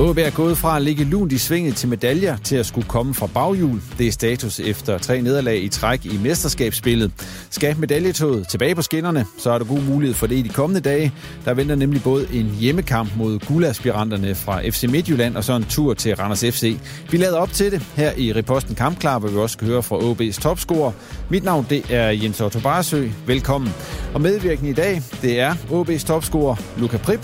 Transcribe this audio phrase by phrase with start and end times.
[0.00, 3.14] OB er gået fra at ligge lunt i svinget til medaljer til at skulle komme
[3.14, 3.80] fra baghjul.
[3.98, 7.12] Det er status efter tre nederlag i træk i mesterskabsspillet.
[7.50, 10.80] Skal medaljetoget tilbage på skinnerne, så er der god mulighed for det i de kommende
[10.80, 11.12] dage.
[11.44, 15.94] Der venter nemlig både en hjemmekamp mod guldaspiranterne fra FC Midtjylland og så en tur
[15.94, 16.76] til Randers FC.
[17.10, 19.96] Vi lader op til det her i Reposten Kampklar, hvor vi også skal høre fra
[19.96, 20.92] OB's topscorer.
[21.28, 23.08] Mit navn det er Jens Otto Barsø.
[23.26, 23.70] Velkommen.
[24.14, 27.20] Og medvirkende i dag, det er OB's topscorer Luca Prip,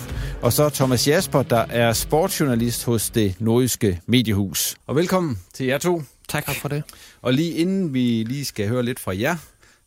[0.47, 4.77] og så Thomas Jasper, der er sportsjournalist hos det nordjyske mediehus.
[4.87, 6.03] Og velkommen til jer to.
[6.29, 6.47] Tak.
[6.47, 6.83] tak for det.
[7.23, 9.37] Og lige inden vi lige skal høre lidt fra jer,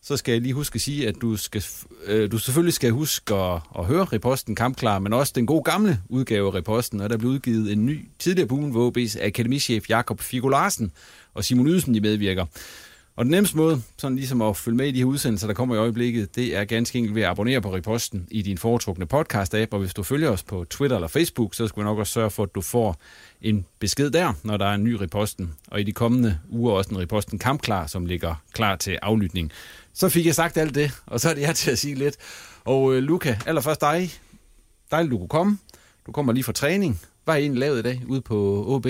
[0.01, 1.63] så skal jeg lige huske at sige, at du, skal,
[2.05, 5.99] øh, du selvfølgelig skal huske at, at høre Reposten Kampklar, men også den gode gamle
[6.09, 9.89] udgave af Reposten, og der blev udgivet en ny tidligere på ugen, hvor OB's akademichef
[9.89, 10.91] Jakob Figo Larsen
[11.33, 12.45] og Simon Ydelsen de medvirker.
[13.19, 15.75] Og den nemmeste måde, sådan ligesom at følge med i de her udsendelser, der kommer
[15.75, 19.67] i øjeblikket, det er ganske enkelt ved at abonnere på Reposten i din foretrukne podcast-app,
[19.71, 22.29] og hvis du følger os på Twitter eller Facebook, så skal vi nok også sørge
[22.29, 22.97] for, at du får
[23.41, 26.89] en besked der, når der er en ny Reposten, og i de kommende uger også
[26.89, 29.51] en Reposten kampklar, som ligger klar til aflytning.
[29.93, 32.15] Så fik jeg sagt alt det, og så er det jeg til at sige lidt.
[32.65, 34.11] Og øh, Luca, allerførst dig.
[34.91, 35.57] Dejligt, du kunne komme.
[36.05, 37.01] Du kommer lige fra træning.
[37.23, 38.87] Hvad har I egentlig lavet i dag ude på OB?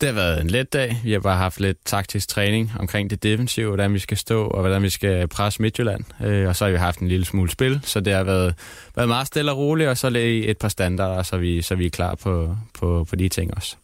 [0.00, 1.00] Det har været en let dag.
[1.04, 4.60] Vi har bare haft lidt taktisk træning omkring det defensive, hvordan vi skal stå og
[4.60, 6.04] hvordan vi skal presse Midtjylland.
[6.24, 8.54] Øh, og så har vi haft en lille smule spil, så det har været,
[8.96, 11.86] været meget stille og roligt, og så lige et par standarder, så vi, så vi
[11.86, 13.76] er klar på, på, på de ting også.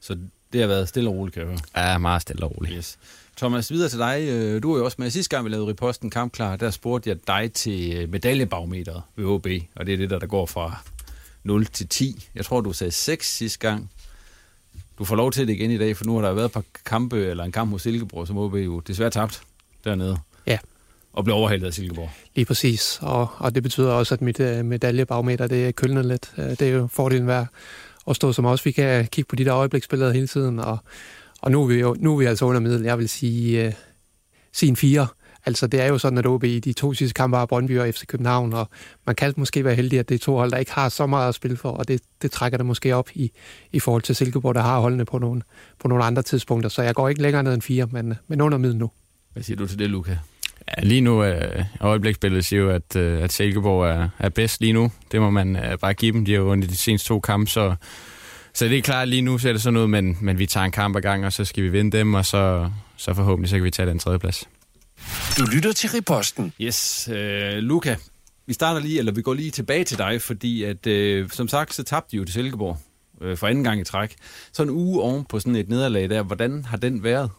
[0.00, 0.18] Så
[0.52, 1.90] det har været stille og roligt, kan jeg høre?
[1.92, 2.74] Ja, meget stille og roligt.
[2.76, 2.98] Yes.
[3.36, 4.62] Thomas, videre til dig.
[4.62, 6.56] Du var jo også med sidste gang, vi lavede reposten Kampklar.
[6.56, 9.46] Der spurgte jeg dig til medaljebarometeret ved OB,
[9.76, 10.76] og det er det, der, der går fra
[11.44, 12.28] 0 til 10.
[12.34, 13.90] Jeg tror, du sagde 6 sidste gang.
[14.98, 16.64] Du får lov til det igen i dag, for nu har der været et par
[16.86, 19.42] kampe, eller en kamp mod Silkeborg, som OB jo desværre tabt
[19.84, 20.18] dernede.
[20.46, 20.58] Ja.
[21.12, 22.10] Og blev overhældet af Silkeborg.
[22.34, 26.32] Lige præcis, og, og det betyder også, at mit uh, medaljebarometer, det er kølnet lidt.
[26.38, 27.46] Uh, det er jo fordelen værd
[28.10, 28.64] at stå som os.
[28.64, 30.78] Vi kan kigge på de der øjebliksbilleder hele tiden, og,
[31.40, 32.82] og nu, er vi jo, nu er vi altså under middel.
[32.82, 33.76] Jeg vil sige,
[34.52, 35.06] sige en fire.
[35.48, 37.94] Altså, det er jo sådan, at OB i de to sidste kampe har Brøndby og
[37.94, 38.68] FC København, og
[39.06, 41.28] man kan måske være heldig, at det er to hold, der ikke har så meget
[41.28, 43.30] at spille for, og det, det trækker det måske op i,
[43.72, 45.42] i forhold til Silkeborg, der har holdene på nogle,
[45.80, 46.68] på nogle andre tidspunkter.
[46.70, 48.90] Så jeg går ikke længere ned end fire, men, men under middel nu.
[49.32, 50.18] Hvad siger du til det, Luca?
[50.68, 54.60] Ja, lige nu er øh, øjebliksbilledet siger jo, at, øh, at Silkeborg er, er bedst
[54.60, 54.90] lige nu.
[55.12, 56.24] Det må man øh, bare give dem.
[56.24, 57.74] De har jo vundet de seneste to kampe, så,
[58.54, 60.72] så det er klart, lige nu ser det sådan ud, men, men vi tager en
[60.72, 63.64] kamp ad gang, og så skal vi vinde dem, og så, så forhåbentlig så kan
[63.64, 64.48] vi tage den tredje plads.
[65.38, 66.52] Du lytter til Reposten.
[66.60, 67.96] Yes, øh, Luca,
[68.46, 71.74] vi starter lige, eller vi går lige tilbage til dig, fordi at, øh, som sagt,
[71.74, 72.78] så tabte de jo til Silkeborg
[73.20, 74.16] øh, for anden gang i træk.
[74.52, 77.30] Så en uge oven på sådan et nederlag der, hvordan har den været?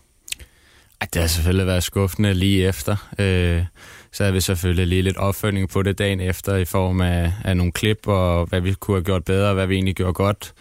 [1.02, 2.96] Ej, det har selvfølgelig været skuffende lige efter.
[3.20, 3.64] Øh,
[4.12, 7.58] så har vi selvfølgelig lige lidt opfølgning på det dagen efter i form af, af
[7.58, 10.54] nogle klip, og hvad vi kunne have gjort bedre, og hvad vi egentlig gjorde godt.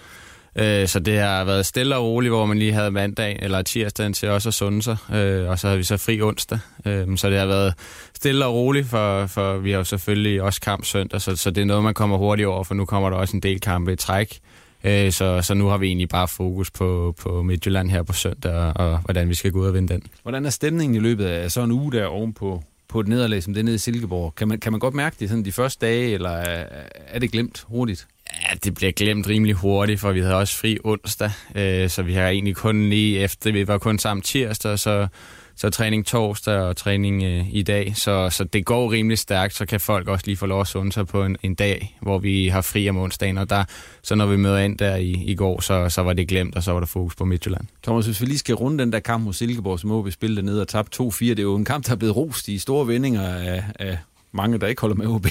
[0.58, 4.12] Øh, så det har været stille og roligt, hvor man lige havde mandag eller tirsdagen
[4.12, 6.58] til også at sunde sig, øh, og så havde vi så fri onsdag.
[6.86, 7.74] Øh, så det har været
[8.14, 11.60] stille og roligt, for, for vi har jo selvfølgelig også kamp søndag, så, så det
[11.60, 13.96] er noget, man kommer hurtigt over, for nu kommer der også en del kampe i
[13.96, 14.38] træk.
[14.84, 18.52] Øh, så, så nu har vi egentlig bare fokus på, på Midtjylland her på søndag,
[18.52, 20.02] og, og hvordan vi skal gå ud og vinde den.
[20.22, 23.54] Hvordan er stemningen i løbet af så en uge der ovenpå på et nederlag som
[23.54, 24.34] det nede i Silkeborg?
[24.34, 26.66] Kan man, kan man godt mærke det sådan de første dage, eller er,
[27.06, 28.06] er det glemt hurtigt?
[28.32, 32.14] Ja, det bliver glemt rimelig hurtigt, for vi havde også fri onsdag, øh, så vi
[32.14, 35.08] har egentlig kun lige efter, vi var kun sammen tirsdag, så,
[35.56, 39.66] så træning torsdag og træning øh, i dag, så, så det går rimelig stærkt, så
[39.66, 42.48] kan folk også lige få lov at sunde sig på en, en dag, hvor vi
[42.48, 43.64] har fri om onsdagen, og der,
[44.02, 46.62] så når vi møder ind der i, i går, så, så var det glemt, og
[46.62, 47.66] så var der fokus på Midtjylland.
[47.82, 50.42] Thomas, hvis vi lige skal runde den der kamp mod Silkeborg, så må vi spille
[50.42, 51.20] ned og tabe 2-4.
[51.20, 53.98] Det er jo en kamp, der er blevet rost i store vendinger af, af
[54.32, 55.26] mange, der ikke holder med OB,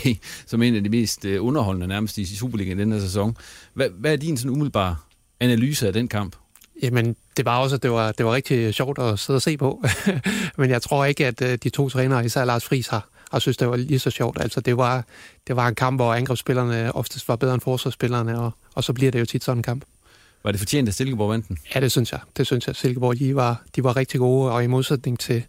[0.46, 3.38] som en af de mest øh, underholdende nærmest i Superligaen i den her sæson.
[3.74, 4.96] Hvad, hvad er din sådan umiddelbare
[5.40, 6.36] analyse af den kamp?
[6.82, 9.58] Jamen, det var også, at det var, det var rigtig sjovt at sidde og se
[9.58, 9.84] på.
[10.58, 13.58] Men jeg tror ikke, at øh, de to trænere, især Lars Friis, har, har synes,
[13.58, 14.42] det var lige så sjovt.
[14.42, 15.06] Altså, det var,
[15.48, 19.12] det var en kamp, hvor angrebsspillerne oftest var bedre end forsvarsspillerne, og, og så bliver
[19.12, 19.86] det jo tit sådan en kamp.
[20.44, 21.58] Var det fortjent, at Silkeborg vandt den?
[21.76, 22.20] Ja, det synes jeg.
[22.38, 22.76] Det synes jeg.
[22.76, 25.44] Silkeborg, de var, de var rigtig gode, og i modsætning til,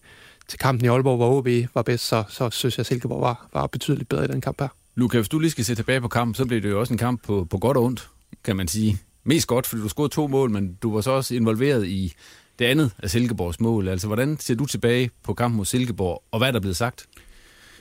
[0.48, 3.48] til kampen i Aalborg, hvor OB var bedst, så, så synes jeg, at Silkeborg var,
[3.52, 4.68] var betydeligt bedre i den kamp her.
[4.94, 6.98] Lukas, hvis du lige skal se tilbage på kampen, så blev det jo også en
[6.98, 8.08] kamp på, på godt og ondt,
[8.44, 8.98] kan man sige.
[9.24, 12.14] Mest godt, fordi du scorede to mål, men du var så også involveret i
[12.58, 13.88] det andet af Silkeborgs mål.
[13.88, 17.06] Altså, hvordan ser du tilbage på kampen mod Silkeborg, og hvad er der blevet sagt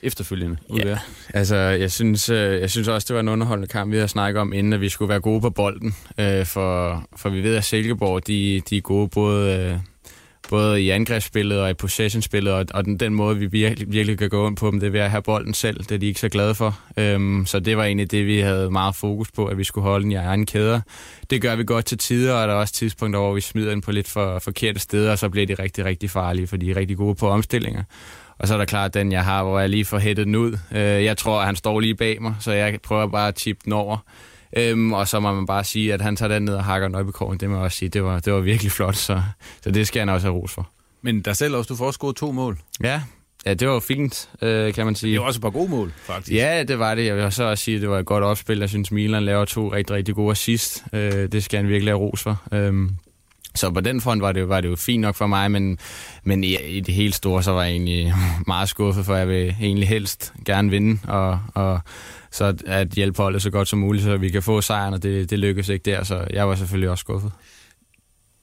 [0.02, 0.56] efterfølgende?
[0.76, 0.98] Ja,
[1.34, 4.40] altså, jeg synes, øh, jeg synes også, det var en underholdende kamp, vi havde snakket
[4.40, 5.94] om, inden at vi skulle være gode på bolden.
[6.20, 9.80] Øh, for, for vi ved, at Silkeborg, de, de er gode både...
[10.48, 14.30] Både i angrebsspillet og i possessionspillet, og, og den, den måde, vi virkelig, virkelig kan
[14.30, 15.78] gå ind på dem, det er ved at have bolden selv.
[15.78, 16.78] Det er de ikke så glade for.
[16.96, 20.02] Øhm, så det var egentlig det, vi havde meget fokus på, at vi skulle holde
[20.02, 20.80] den i egen kæder.
[21.30, 23.80] Det gør vi godt til tider, og der er også tidspunkter, hvor vi smider den
[23.80, 26.76] på lidt for forkerte steder, og så bliver de rigtig, rigtig farlige, for de er
[26.76, 27.82] rigtig gode på omstillinger.
[28.38, 30.58] Og så er der klart den, jeg har, hvor jeg lige får hættet den ud.
[30.72, 33.60] Øh, jeg tror, at han står lige bag mig, så jeg prøver bare at chippe
[33.64, 33.98] den over.
[34.56, 37.40] Øhm, og så må man bare sige, at han tager den ned og hakker nøjbekåren.
[37.40, 39.22] Det må jeg også sige, det var, det var virkelig flot, så,
[39.62, 40.68] så det skal han også have ros for.
[41.02, 42.58] Men der selv også, du får også to mål.
[42.82, 43.02] Ja,
[43.46, 45.12] ja det var fint, øh, kan man sige.
[45.12, 46.36] Det var også et par gode mål, faktisk.
[46.36, 47.06] Ja, det var det.
[47.06, 48.58] Jeg vil så også sige, at det var et godt opspil.
[48.58, 50.84] Jeg synes, Milan laver to rigtig, rigtig gode assist.
[50.92, 52.42] Øh, det skal han virkelig have ros for.
[52.52, 52.90] Øhm,
[53.54, 55.78] så på den front var det, var det jo fint nok for mig, men,
[56.24, 58.14] men i, i det helt store, så var jeg egentlig
[58.46, 61.80] meget skuffet, for jeg vil egentlig helst gerne vinde, og, og
[62.30, 65.30] så at hjælpe holdet så godt som muligt, så vi kan få sejren, og det,
[65.30, 67.32] det lykkedes ikke der, så jeg var selvfølgelig også skuffet.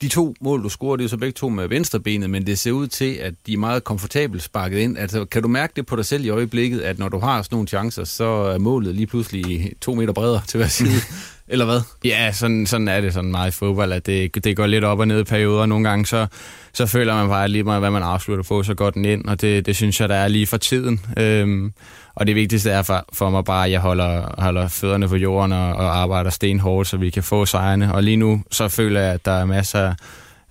[0.02, 2.72] De to mål, du scorer, det er så begge to med venstrebenet, men det ser
[2.72, 4.98] ud til, at de er meget komfortabelt sparket ind.
[4.98, 7.56] Altså, kan du mærke det på dig selv i øjeblikket, at når du har sådan
[7.56, 11.02] nogle chancer, så er målet lige pludselig to meter bredere til hver side?
[11.48, 11.82] Eller hvad?
[12.04, 15.00] Ja, sådan, sådan er det sådan meget i fodbold, at det, det går lidt op
[15.00, 15.66] og ned i perioder.
[15.66, 16.28] Nogle gange så,
[16.74, 19.42] så føler man bare lige meget, hvad man afslutter på, så går den ind, og
[19.42, 21.02] det, det synes jeg, der er lige for tiden.
[21.18, 21.74] Øhm,
[22.16, 25.52] og det vigtigste er for, for mig bare, at jeg holder, holder fødderne på jorden
[25.52, 27.94] og, og arbejder stenhårdt, så vi kan få sejrene.
[27.94, 29.94] Og lige nu, så føler jeg, at der er masser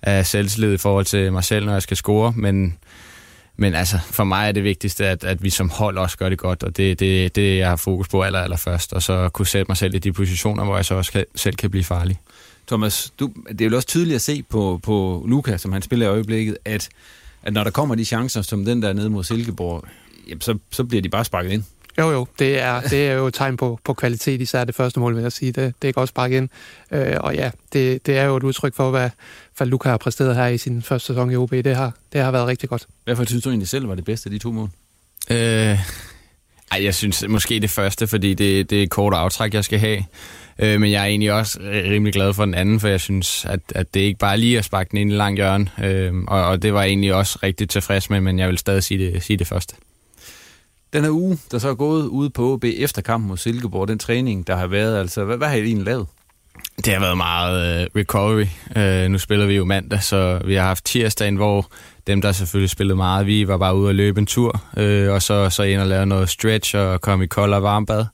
[0.01, 2.77] af selvtillid i forhold til mig selv, når jeg skal score, men,
[3.57, 6.37] men altså, for mig er det vigtigste, at, at vi som hold også gør det
[6.37, 9.29] godt, og det er det, det, jeg har fokus på aller, aller først, og så
[9.29, 11.83] kunne sætte mig selv i de positioner, hvor jeg så også kan, selv kan blive
[11.83, 12.19] farlig.
[12.67, 16.05] Thomas, du, det er jo også tydeligt at se på, på Luca, som han spiller
[16.05, 16.89] i øjeblikket, at,
[17.43, 19.83] at når der kommer de chancer, som den der nede mod Silkeborg,
[20.27, 21.63] jamen, så, så bliver de bare sparket ind.
[21.97, 22.27] Jo, jo.
[22.39, 25.21] Det er, det er jo et tegn på, på kvalitet, især det første mål, vil
[25.21, 25.51] jeg sige.
[25.51, 26.49] Det, det er godt sparket ind.
[26.91, 29.09] Øh, og ja, det, det er jo et udtryk for, hvad,
[29.57, 31.51] hvad Luca har præsteret her i sin første sæson i OB.
[31.51, 32.87] Det har, det har været rigtig godt.
[33.03, 34.69] Hvorfor synes du egentlig selv var det bedste af de to mål?
[35.31, 35.37] Øh,
[36.71, 39.79] ej, jeg synes måske det første, fordi det, det er et kort aftræk, jeg skal
[39.79, 40.03] have.
[40.59, 43.59] Øh, men jeg er egentlig også rimelig glad for den anden, for jeg synes, at,
[43.75, 45.69] at det ikke bare lige at sparke den ind i lang hjørne.
[45.83, 48.83] Øh, og, og det var jeg egentlig også rigtig tilfreds med, men jeg vil stadig
[48.83, 49.75] sige det, sige det første.
[50.95, 53.99] Den her uge, der så er gået ude på OB efter kampen mod Silkeborg, den
[53.99, 56.07] træning, der har været, altså hvad, hvad har I egentlig lavet?
[56.77, 58.45] Det har været meget uh, recovery.
[58.75, 61.67] Uh, nu spiller vi jo mandag, så vi har haft tirsdagen, hvor
[62.07, 65.21] dem, der selvfølgelig spillede meget, vi var bare ude og løbe en tur, uh, og
[65.21, 68.05] så, så ind og lave noget stretch og komme i kold og varmbad.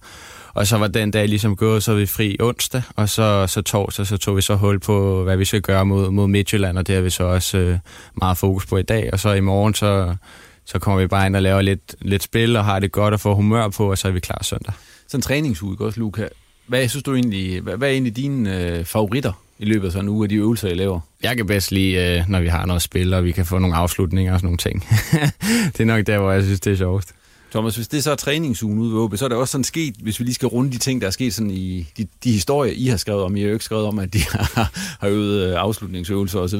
[0.53, 4.07] Og så var den dag ligesom gået, så vi fri onsdag, og så, så torsdag,
[4.07, 6.95] så tog vi så hul på, hvad vi skal gøre mod, mod Midtjylland, og det
[6.95, 7.77] har vi så også uh,
[8.15, 9.09] meget fokus på i dag.
[9.13, 10.15] Og så i morgen, så,
[10.65, 13.19] så kommer vi bare ind og laver lidt, lidt spil, og har det godt at
[13.19, 14.73] få humør på, og så er vi klar søndag.
[15.07, 16.27] Sådan en træningsuge, også, Luca.
[16.67, 20.05] Hvad synes du egentlig, hvad, hvad er egentlig dine øh, favoritter i løbet af sådan
[20.05, 20.99] en uge af de øvelser, I laver?
[21.23, 23.75] Jeg kan bedst lide, øh, når vi har noget spil, og vi kan få nogle
[23.75, 24.87] afslutninger og sådan nogle ting.
[25.77, 27.13] det er nok der, hvor jeg synes, det er sjovest.
[27.51, 29.95] Thomas, hvis det så er træningsugen ude ved OB, så er det også sådan sket,
[29.95, 32.73] hvis vi lige skal runde de ting, der er sket sådan i de, de historier,
[32.75, 33.35] I har skrevet om.
[33.35, 36.59] I har jo ikke skrevet om, at de har, har øvet øh, afslutningsøvelser osv.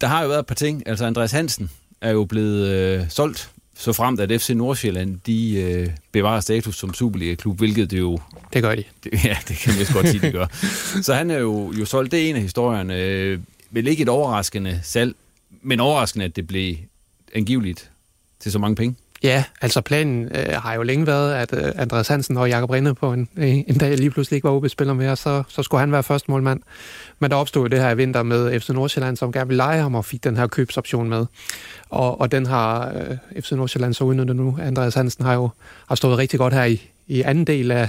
[0.00, 0.82] Der har jo været et par ting.
[0.86, 1.70] Altså Andreas Hansen
[2.00, 6.94] er jo blevet øh, solgt, så fremt at FC Nordsjælland, de øh, bevarer status som
[6.94, 8.18] Superliga-klub, hvilket det jo...
[8.52, 8.84] Det gør de.
[9.04, 10.46] Det, ja, det kan vi godt sige, de gør.
[11.02, 12.12] Så han er jo, jo solgt.
[12.12, 12.96] Det er en af historierne.
[13.02, 13.38] Øh,
[13.70, 15.14] vel ikke et overraskende salg,
[15.62, 16.76] men overraskende, at det blev
[17.34, 17.90] angiveligt
[18.40, 18.96] til så mange penge.
[19.22, 22.94] Ja, altså planen øh, har jo længe været, at øh, Andreas Hansen og Jakob Rinde
[22.94, 25.92] på en, øh, en dag lige pludselig ikke var OB-spiller mere, så, så skulle han
[25.92, 26.60] være første målmand.
[27.18, 29.82] Men der opstod jo det her i vinter med FC Nordsjælland, som gerne ville lege
[29.82, 31.26] ham og fik den her købsoption med.
[31.88, 32.92] Og, og den har
[33.34, 34.58] øh, FC Nordsjælland så udnyttet nu.
[34.62, 35.48] Andreas Hansen har jo
[35.88, 37.88] har stået rigtig godt her i, i anden del af,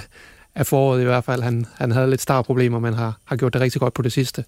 [0.54, 1.42] af foråret i hvert fald.
[1.42, 4.44] Han, han havde lidt startproblemer, men har, har gjort det rigtig godt på det sidste.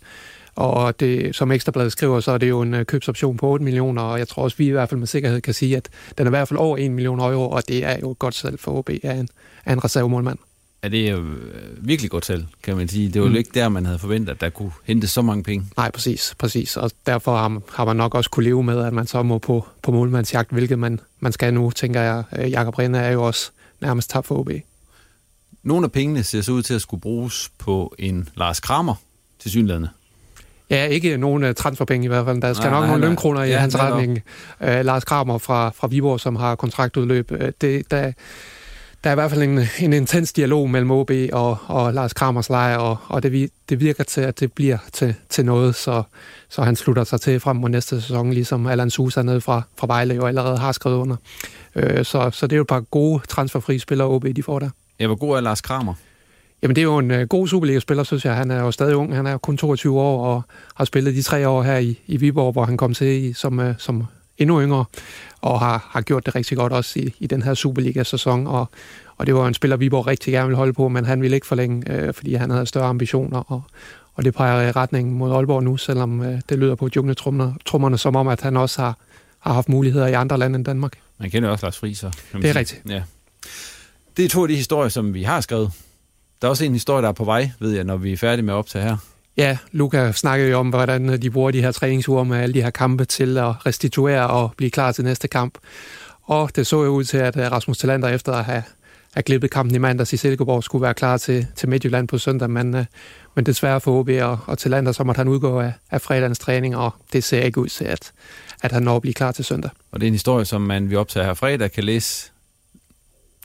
[0.55, 4.03] Og det, som Ekstrabladet skriver, så er det jo en øh, købsoption på 8 millioner,
[4.03, 6.31] og jeg tror også, vi i hvert fald med sikkerhed kan sige, at den er
[6.31, 8.79] i hvert fald over 1 million euro, og det er jo et godt salg for
[8.79, 9.29] OB af en,
[9.65, 10.39] af en reservemålmand.
[10.83, 13.09] Ja, det er øh, virkelig godt salg, kan man sige.
[13.09, 13.37] Det var jo mm.
[13.37, 15.67] ikke der, man havde forventet, at der kunne hente så mange penge.
[15.77, 16.35] Nej, præcis.
[16.39, 16.77] præcis.
[16.77, 19.67] Og derfor har, har man nok også kunne leve med, at man så må på,
[19.83, 22.25] på målmandsjagt, hvilket man, man skal nu, tænker jeg.
[22.39, 24.51] Øh, Jakob Rinde er jo også nærmest tabt for OB.
[25.63, 28.95] Nogle af pengene ser så ud til at skulle bruges på en Lars Kramer
[29.39, 29.89] til synlædende.
[30.73, 32.43] Ja, ikke nogen uh, transferpenge i hvert fald.
[32.43, 34.21] Der skal nej, nok nej, nogle lønkroner i ja, hans retning.
[34.61, 38.13] Uh, Lars Kramer fra, fra Viborg, som har kontraktudløb, uh, det, der,
[39.05, 42.49] der er i hvert fald en, en intens dialog mellem OB og, og Lars Kramers
[42.49, 46.03] leje, og, og det, det virker til, at det bliver til, til noget, så,
[46.49, 49.87] så han slutter sig til frem mod næste sæson, ligesom Allan Sousa nede fra, fra
[49.87, 51.17] Vejle jo allerede har skrevet under.
[51.75, 54.71] Uh, så, så det er jo et par gode transferfri spillere, OB de får der.
[55.01, 55.95] Ja, hvor god er Lars Kramer?
[56.63, 58.35] Jamen, det er jo en uh, god Superliga-spiller, synes jeg.
[58.35, 59.17] Han er jo stadig ung.
[59.17, 60.43] Han er kun 22 år og
[60.75, 63.59] har spillet de tre år her i, i Viborg, hvor han kom til i, som,
[63.59, 64.05] uh, som
[64.39, 64.85] endnu yngre,
[65.41, 68.47] og har, har gjort det rigtig godt også i, i den her Superliga-sæson.
[68.47, 68.71] Og,
[69.17, 71.47] og det var en spiller, Viborg rigtig gerne ville holde på, men han ville ikke
[71.47, 73.53] forlænge, uh, fordi han havde større ambitioner.
[73.53, 73.63] Og,
[74.15, 78.17] og det peger i retning mod Aalborg nu, selvom uh, det lyder på jungle-trummerne, som
[78.17, 78.99] om, at han også har,
[79.39, 80.93] har haft muligheder i andre lande end Danmark.
[81.19, 81.99] Man kender også Lars Friis.
[81.99, 82.55] Det er sige.
[82.55, 82.83] rigtigt.
[82.89, 83.03] Ja.
[84.17, 85.73] Det er to af de historier, som vi har skrevet
[86.43, 88.45] der er også en historie, der er på vej, ved jeg, når vi er færdige
[88.45, 88.97] med at optage her.
[89.37, 92.71] Ja, Luca snakkede jo om, hvordan de bruger de her træningsuger med alle de her
[92.71, 95.59] kampe til at restituere og blive klar til næste kamp.
[96.23, 98.63] Og det så jo ud til, at Rasmus Talander efter at have,
[99.15, 102.51] have glippet kampen i mandags i Silkeborg skulle være klar til, til Midtjylland på søndag,
[102.51, 102.85] men, uh,
[103.35, 106.77] men desværre for OB og, og Talander, så måtte han udgå af, af fredagens træning,
[106.77, 108.13] og det ser ikke ud til, at,
[108.63, 109.71] at han når at blive klar til søndag.
[109.93, 112.32] Og det er en historie, som man vi optager her fredag kan læse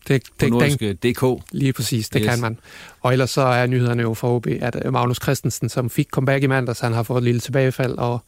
[0.07, 1.43] det, det, på den, DK.
[1.51, 2.29] Lige præcis, det yes.
[2.29, 2.59] kan man.
[3.01, 6.43] Og ellers så er nyhederne jo for OB, at øh, Magnus Christensen, som fik comeback
[6.43, 8.19] i mandags, han har fået et lille tilbagefald, og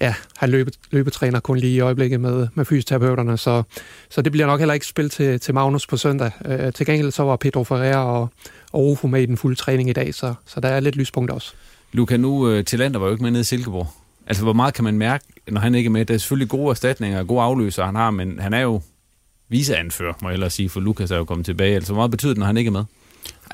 [0.00, 3.62] ja, han løbe, løbetræner kun lige i øjeblikket med, med fysioterapeuterne, så,
[4.10, 6.30] så det bliver nok heller ikke spil til, til Magnus på søndag.
[6.44, 8.28] Øh, til gengæld så var Pedro Ferreira og,
[8.72, 11.30] og Ofo med i den fulde træning i dag, så, så der er lidt lyspunkt
[11.30, 11.52] også.
[11.92, 13.88] Luca, nu øh, Tillander var jo ikke med nede i Silkeborg.
[14.26, 16.04] Altså, hvor meget kan man mærke, når han ikke er med?
[16.04, 18.80] Det er selvfølgelig gode erstatninger og gode afløser, han har, men han er jo
[19.48, 21.74] viseanfører, må jeg hellere sige, for Lukas er jo kommet tilbage.
[21.74, 22.84] Altså, hvor meget betyder det, når han ikke er med?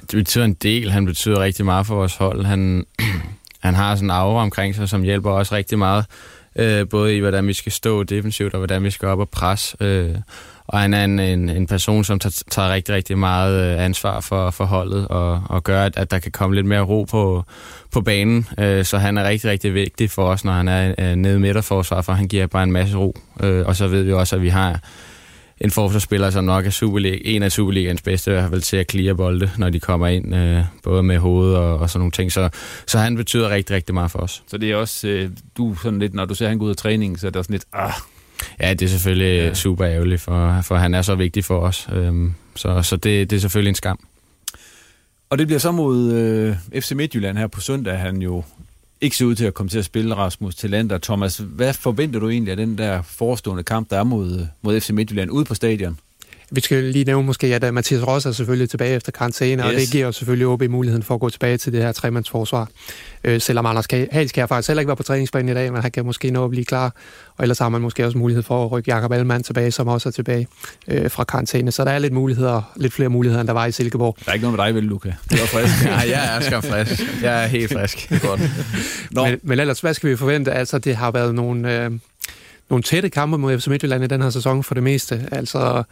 [0.00, 0.90] Det betyder en del.
[0.90, 2.44] Han betyder rigtig meget for vores hold.
[2.44, 2.86] Han,
[3.66, 6.04] han har sådan en aura omkring sig, som hjælper os rigtig meget.
[6.56, 9.76] Øh, både i, hvordan vi skal stå defensivt, og hvordan vi skal op og presse.
[9.80, 10.14] Øh,
[10.66, 14.20] og han er en, en, en person, som tager, tager rigtig, rigtig meget øh, ansvar
[14.20, 17.44] for, for holdet, og, og gør, at, at der kan komme lidt mere ro på,
[17.90, 18.46] på banen.
[18.58, 21.38] Øh, så han er rigtig, rigtig vigtig for os, når han er øh, nede i
[21.38, 23.16] midterforsvar, for han giver bare en masse ro.
[23.42, 24.80] Øh, og så ved vi også, at vi har
[25.62, 28.90] en forsvarsspiller, som nok er Superliga, en af Superligans bedste, i hvert fald til at
[28.90, 32.32] clear bolde, når de kommer ind, øh, både med hovedet og, og sådan nogle ting.
[32.32, 32.48] Så,
[32.86, 34.42] så han betyder rigtig, rigtig meget for os.
[34.46, 36.76] Så det er også, øh, du sådan lidt, når du ser han gå ud af
[36.76, 37.92] træning, så er det også lidt, ah.
[38.60, 39.54] Ja, det er selvfølgelig ja.
[39.54, 41.88] super ærgerligt, for, for han er så vigtig for os.
[41.92, 43.98] Øhm, så så det, det er selvfølgelig en skam.
[45.30, 47.98] Og det bliver så mod øh, FC Midtjylland her på søndag.
[47.98, 48.44] Han jo
[49.02, 50.98] ikke ser ud til at komme til at spille Rasmus Tillander.
[50.98, 54.90] Thomas, hvad forventer du egentlig af den der forestående kamp, der er mod, mod FC
[54.90, 55.98] Midtjylland ude på stadion?
[56.54, 59.66] Vi skal lige nævne måske, at Mathias Ross er selvfølgelig tilbage efter karantæne, yes.
[59.66, 62.68] og det giver jo selvfølgelig OB muligheden for at gå tilbage til det her tremandsforsvar.
[63.24, 65.90] Øh, selvom Anders Hals kan faktisk heller ikke være på træningsbanen i dag, men han
[65.90, 66.94] kan måske nå at blive klar.
[67.36, 70.08] Og ellers har man måske også mulighed for at rykke Jakob Allemann tilbage, som også
[70.08, 70.46] er tilbage
[70.88, 71.72] øh, fra karantæne.
[71.72, 74.16] Så der er lidt muligheder, lidt flere muligheder, end der var i Silkeborg.
[74.24, 75.14] Der er ikke noget med dig, vel, Luca?
[75.30, 75.84] Det er frisk.
[75.86, 77.22] ja, jeg er skam frisk.
[77.22, 78.12] Jeg er helt frisk.
[78.28, 78.40] Godt.
[79.10, 79.24] Nå.
[79.24, 80.52] Men, men ellers, hvad skal vi forvente?
[80.52, 81.84] Altså, det har været nogle...
[81.84, 81.90] Øh,
[82.70, 85.28] nogle tætte kampe mod FC Midtjylland i den her sæson for det meste.
[85.32, 85.82] Altså,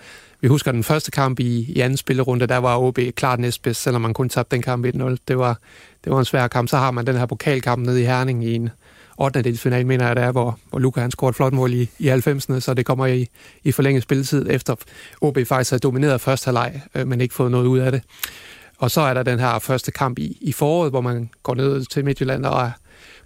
[0.41, 4.03] vi husker den første kamp i, i anden spillerunde, der var OB klart næstbedst, selvom
[4.03, 5.17] man kun tabte den kamp 1-0.
[5.29, 5.59] Det var,
[6.05, 6.69] det var en svær kamp.
[6.69, 8.71] Så har man den her pokalkamp nede i Herning i en
[9.19, 9.57] 8.
[9.57, 12.11] final, mener jeg, det er, hvor, hvor Luca han scorede et flot mål i, i
[12.11, 13.27] 90'erne, så det kommer i,
[13.65, 14.75] i forlænget spilletid, efter
[15.21, 18.03] OB faktisk har domineret første halvleg, øh, men ikke fået noget ud af det.
[18.79, 21.85] Og så er der den her første kamp i, i foråret, hvor man går ned
[21.85, 22.71] til Midtjylland og er,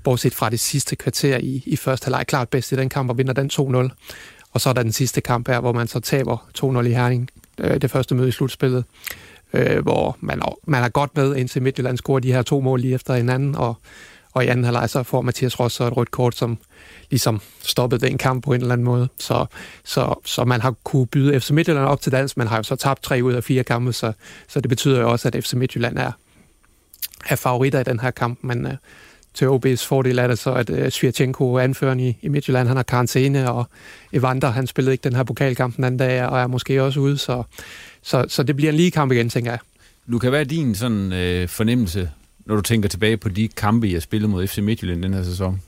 [0.04, 3.18] bortset fra det sidste kvarter i, i første halvleg, klart bedst i den kamp og
[3.18, 3.88] vinder den 2-0.
[4.52, 7.30] Og så er der den sidste kamp her, hvor man så taber 2-0 i Herning,
[7.58, 8.84] øh, det første møde i slutspillet,
[9.52, 12.94] øh, hvor man, man er godt med, indtil Midtjylland scorer de her to mål lige
[12.94, 13.74] efter hinanden, og,
[14.32, 16.58] og i anden halvleg så får Mathias Ross så et rødt kort, som
[17.10, 19.08] ligesom stoppede den kamp på en eller anden måde.
[19.18, 19.46] Så,
[19.84, 22.76] så, så man har kunne byde FC Midtjylland op til dans, man har jo så
[22.76, 24.12] tabt tre ud af fire kampe, så,
[24.48, 26.12] så det betyder jo også, at FC Midtjylland er,
[27.28, 28.72] er favoritter i den her kamp, men øh,
[29.34, 32.82] til OB's fordel er det så, at uh, Svirchenko, anføreren i, i Midtjylland, han har
[32.82, 33.68] karantæne, og
[34.12, 37.18] Evander, han spillede ikke den her pokalkamp den anden dag, og er måske også ude,
[37.18, 37.42] så,
[38.02, 39.58] så, så det bliver en lige kamp igen, tænker jeg.
[40.10, 42.10] Du kan være din sådan øh, fornemmelse,
[42.46, 45.60] når du tænker tilbage på de kampe, har spillet mod FC Midtjylland den her sæson?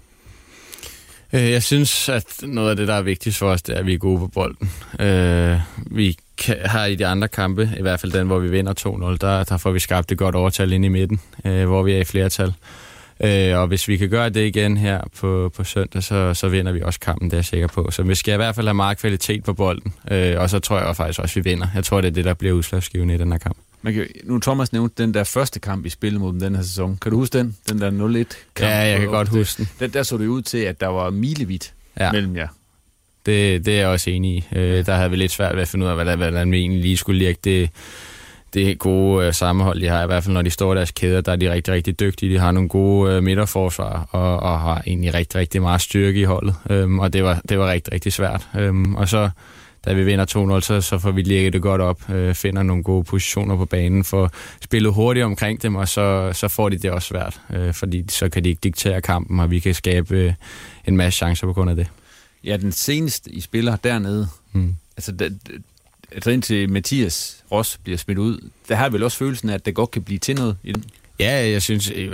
[1.32, 3.86] Øh, jeg synes, at noget af det, der er vigtigst for os, det er, at
[3.86, 4.70] vi er gode på bolden.
[5.00, 8.72] Øh, vi kan, har i de andre kampe, i hvert fald den, hvor vi vinder
[9.12, 11.92] 2-0, der, der får vi skabt et godt overtal ind i midten, øh, hvor vi
[11.92, 12.52] er i flertal.
[13.20, 16.72] Øh, og hvis vi kan gøre det igen her på, på søndag, så, så vinder
[16.72, 17.90] vi også kampen, det er jeg sikker på.
[17.90, 20.80] Så vi skal i hvert fald have meget kvalitet på bolden, øh, og så tror
[20.80, 21.66] jeg faktisk også, at vi vinder.
[21.74, 23.56] Jeg tror, det er det, der bliver udslagsgivende i den her kamp.
[23.82, 26.62] Man kan, nu Thomas nævnte den der første kamp, I spillede mod dem den her
[26.62, 26.98] sæson.
[27.02, 27.56] Kan du huske den?
[27.68, 28.60] Den der 0-1-kamp?
[28.60, 29.68] Ja, jeg kan godt huske den.
[29.80, 32.12] Den, der så det ud til, at der var milevidt ja.
[32.12, 32.48] mellem jer.
[33.26, 34.56] Det, det er jeg også enig i.
[34.56, 36.82] Øh, der havde vi lidt svært ved at finde ud af, hvordan, hvordan vi egentlig
[36.82, 37.70] lige skulle lægge det,
[38.56, 40.02] det gode øh, sammenhold, de har.
[40.02, 42.34] I hvert fald når de står i deres kæder, der er de rigtig, rigtig dygtige.
[42.34, 46.24] De har nogle gode øh, midterforsvar og, og har egentlig rigtig, rigtig meget styrke i
[46.24, 46.54] holdet.
[46.70, 48.48] Øhm, og det var, det var rigtig, rigtig svært.
[48.58, 49.30] Øhm, og så
[49.84, 52.82] da vi vinder 2-0, så, så får vi lægget det godt op, øh, finder nogle
[52.82, 54.30] gode positioner på banen, får
[54.64, 58.28] spillet hurtigt omkring dem, og så, så får de det også svært, øh, fordi så
[58.28, 60.32] kan de ikke diktere kampen, og vi kan skabe øh,
[60.84, 61.86] en masse chancer på grund af det.
[62.44, 64.76] Ja, den seneste I spiller dernede, hmm.
[64.96, 65.38] altså, det,
[66.16, 69.74] altså indtil Mathias Ross bliver smidt ud, der har vel også følelsen af, at det
[69.74, 70.84] godt kan blive til noget i den?
[71.20, 72.10] Ja, jeg synes, i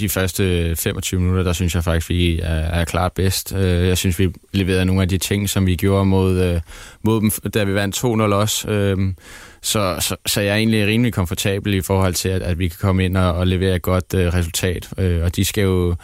[0.00, 3.52] de første 25 minutter, der synes jeg faktisk, vi er, er klart bedst.
[3.54, 6.60] Øh, jeg synes, vi leverede nogle af de ting, som vi gjorde mod, øh,
[7.02, 8.70] mod dem, da vi vandt 2-0 også.
[8.70, 9.12] Øh,
[9.62, 12.78] så, så, så jeg er egentlig rimelig komfortabel i forhold til, at, at vi kan
[12.80, 14.88] komme ind og, og levere et godt resultat.
[14.96, 15.96] Og de skal jo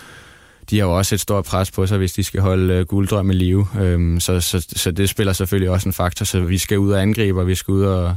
[0.71, 3.31] de har jo også et stort pres på sig, hvis de skal holde øh, gulddrøm
[3.31, 3.67] i live.
[3.81, 7.03] Øhm, så, så, så det spiller selvfølgelig også en faktor, så vi skal ud og
[7.03, 8.17] angribe, og vi skal ud og,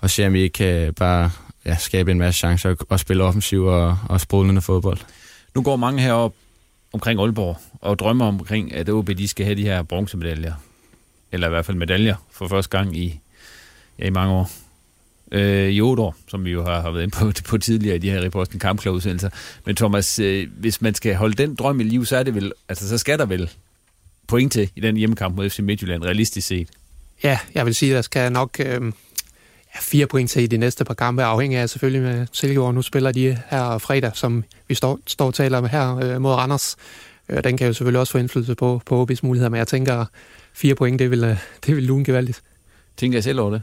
[0.00, 1.30] og se, om vi ikke kan bare
[1.66, 4.98] ja, skabe en masse chancer og spille offensiv og, og sprudlende fodbold.
[5.54, 6.34] Nu går mange herop
[6.92, 10.54] omkring Aalborg og drømmer omkring, at OB de skal have de her bronzemedaljer.
[11.32, 13.20] Eller i hvert fald medaljer for første gang i,
[13.98, 14.50] ja, i mange år.
[15.32, 17.98] Øh, i otte år, som vi jo har, har været inde på, på tidligere i
[17.98, 19.30] de her reposten kampklagudsendelser.
[19.66, 22.52] Men Thomas, øh, hvis man skal holde den drøm i liv, så er det vel,
[22.68, 23.50] altså så skal der vel
[24.26, 26.68] point til i den hjemmekamp mod FC Midtjylland, realistisk set.
[27.24, 28.82] Ja, jeg vil sige, at der skal nok øh,
[29.74, 32.74] ja, fire point til i de næste par kampe, afhængig af selvfølgelig med Silkeborg.
[32.74, 36.32] Nu spiller de her fredag, som vi står, står og taler med her øh, mod
[36.32, 36.76] Randers.
[37.28, 40.04] Øh, den kan jo selvfølgelig også få indflydelse på, på OB's muligheder, men jeg tænker,
[40.52, 42.42] fire point, det vil, øh, det vil lune gevaldigt.
[42.96, 43.62] Tænker jeg selv over det?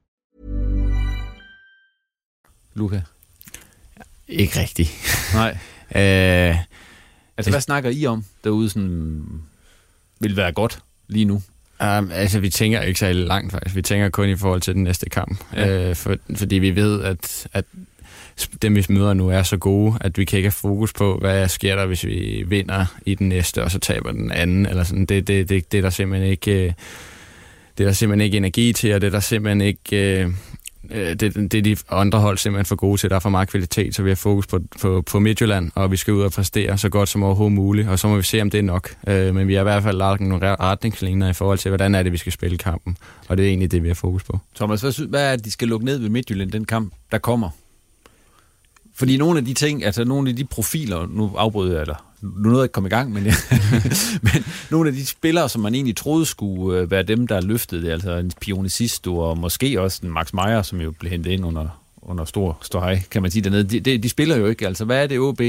[2.73, 3.01] Luca?
[4.27, 4.91] Ikke rigtigt.
[5.33, 5.57] Nej.
[6.01, 6.57] øh,
[7.41, 9.23] Altså, hvad snakker I om derude, sådan
[10.19, 11.41] vil være godt lige nu?
[11.79, 13.75] Um, altså, vi tænker ikke så langt, faktisk.
[13.75, 15.43] Vi tænker kun i forhold til den næste kamp.
[15.55, 15.89] Ja.
[15.89, 17.65] Uh, for, fordi vi ved, at, at
[18.61, 21.47] dem, vi møder nu, er så gode, at vi kan ikke have fokus på, hvad
[21.47, 24.65] sker der, hvis vi vinder i den næste, og så taber den anden.
[24.65, 25.05] Eller sådan.
[25.05, 26.51] Det, det, det, det er der simpelthen ikke...
[26.51, 26.73] Øh,
[27.77, 30.25] det er der simpelthen ikke energi til, og det er der simpelthen ikke...
[30.25, 30.33] Uh,
[30.91, 33.09] Øh, det, det er de andre hold simpelthen for gode til.
[33.09, 35.97] Der er for meget kvalitet, så vi har fokus på, på, på Midtjylland, og vi
[35.97, 38.49] skal ud og præstere så godt som overhovedet muligt, og så må vi se, om
[38.49, 38.95] det er nok.
[39.07, 42.03] Øh, men vi har i hvert fald lagt nogle retningslinjer i forhold til, hvordan er
[42.03, 44.39] det, vi skal spille kampen, og det er egentlig det, vi har fokus på.
[44.55, 47.49] Thomas, hvad, hvad er det, de skal lukke ned ved Midtjylland, den kamp, der kommer?
[48.95, 52.29] Fordi nogle af de ting, altså nogle af de profiler, nu afbryder jeg, eller nu
[52.49, 53.33] nåede jeg ikke komme i gang, men, ja,
[54.33, 57.81] men nogle af de spillere, som man egentlig troede skulle øh, være dem, der løftede
[57.81, 61.45] det, altså en Pionicisto og måske også en Max Meyer, som jo blev hentet ind
[61.45, 64.67] under, under stor støj, kan man sige dernede, de, de, de spiller jo ikke.
[64.67, 65.39] Altså, hvad er det OB,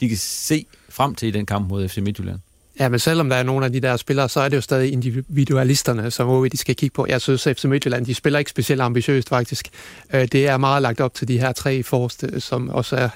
[0.00, 2.38] de kan se frem til i den kamp mod FC Midtjylland?
[2.78, 4.92] Ja, men selvom der er nogle af de der spillere, så er det jo stadig
[4.92, 7.06] individualisterne, som OB de skal kigge på.
[7.08, 9.68] Jeg synes, at FC Midtjylland, de spiller ikke specielt ambitiøst faktisk.
[10.12, 13.08] Øh, det er meget lagt op til de her tre forreste, som også er,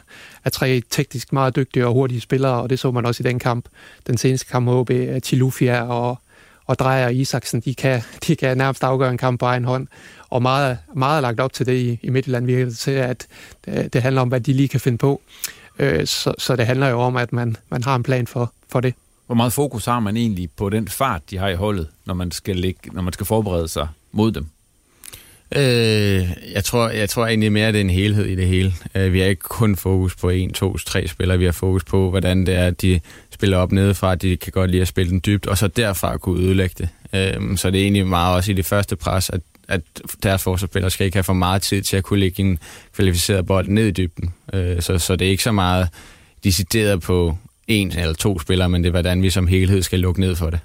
[0.45, 3.39] er tre teknisk meget dygtige og hurtige spillere, og det så man også i den
[3.39, 3.65] kamp.
[4.07, 6.19] Den seneste kamp mod OB, øh, Tilufia og,
[6.67, 9.87] og Drejer og Isaksen, de kan, de kan nærmest afgøre en kamp på egen hånd.
[10.31, 13.27] Og meget, meget lagt op til det i, i Midtjylland virker det til, at
[13.65, 15.21] det, det handler om, hvad de lige kan finde på.
[16.05, 18.95] Så, så det handler jo om, at man, man har en plan for, for det.
[19.27, 22.31] Hvor meget fokus har man egentlig på den fart, de har i holdet, når man
[22.31, 24.47] skal, ligge, når man skal forberede sig mod dem?
[25.57, 28.73] Øh, jeg, tror, jeg tror egentlig mere, at det er en helhed i det hele.
[28.95, 31.39] Øh, vi har ikke kun fokus på en, to, tre spillere.
[31.39, 34.53] Vi har fokus på, hvordan det er, at de spiller op nedefra, at de kan
[34.53, 36.89] godt lide at spille den dybt, og så derfra kunne ødelægge det.
[37.13, 39.81] Øh, så det er egentlig meget også i det første pres, at, at
[40.23, 42.59] deres forsvarsspillere skal ikke have for meget tid til at kunne lægge en
[42.97, 44.35] kvalificeret bold ned i dybden.
[44.53, 45.89] Øh, så, så det er ikke så meget
[46.45, 50.21] decideret på en eller to spillere, men det er, hvordan vi som helhed skal lukke
[50.21, 50.61] ned for det.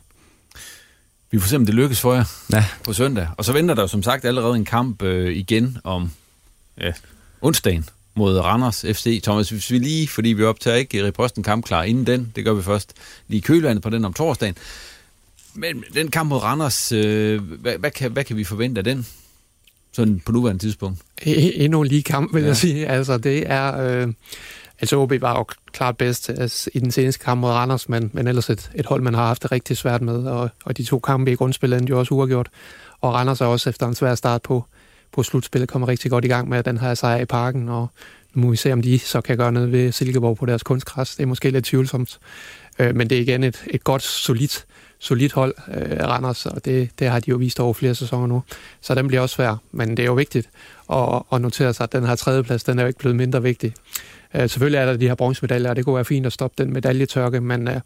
[1.31, 2.65] Vi får se, om det lykkes for jer ja.
[2.83, 3.27] på søndag.
[3.37, 6.11] Og så venter der jo som sagt allerede en kamp øh, igen om
[6.81, 6.93] ja,
[7.41, 7.85] onsdagen
[8.15, 9.21] mod Randers FC.
[9.23, 12.53] Thomas, hvis vi lige, fordi vi optager ikke reposten kamp klar inden den, det gør
[12.53, 12.93] vi først
[13.27, 14.55] lige kølvandet på den om torsdagen.
[15.53, 19.07] Men den kamp mod Randers, øh, hvad, hvad, kan, hvad kan vi forvente af den?
[19.91, 20.99] Sådan på nuværende tidspunkt.
[21.23, 22.47] Endnu en lige kamp, vil ja.
[22.47, 22.87] jeg sige.
[22.87, 23.77] Altså, det er...
[23.81, 24.13] Øh,
[24.81, 28.27] altså, OB var jo klart bedst altså, i den seneste kamp mod Randers, men, men
[28.27, 30.99] ellers et, et hold, man har haft det rigtig svært med, og, og de to
[30.99, 32.49] kampe i grundspillet endte jo også uafgjort.
[33.01, 34.65] Og Randers er også efter en svær start på,
[35.11, 37.87] på slutspillet kommer rigtig godt i gang med den her sejr i parken, og
[38.33, 41.15] nu må vi se, om de så kan gøre noget ved Silkeborg på deres kunstgræs.
[41.15, 42.19] Det er måske lidt tvivlsomt.
[42.79, 44.65] Øh, men det er igen et, et godt, solidt,
[44.99, 48.43] solid hold, øh, Randers, og det, det har de jo vist over flere sæsoner nu.
[48.81, 50.49] Så den bliver også svær, men det er jo vigtigt
[50.93, 53.73] at, at notere sig, at den her tredjeplads, den er jo ikke blevet mindre vigtig.
[54.35, 56.73] Øh, selvfølgelig er der de her bronzemedaljer, og det kunne være fint at stoppe den
[56.73, 57.81] medaljetørke, men øh,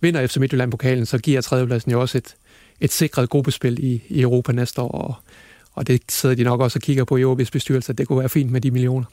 [0.00, 2.34] vinder efter Midtjylland-pokalen, så giver tredjepladsen jo også et,
[2.80, 5.14] et sikret gruppespil i, i Europa næste år, og,
[5.72, 8.18] og det sidder de nok også og kigger på i OB's bestyrelse, at det kunne
[8.18, 9.06] være fint med de millioner.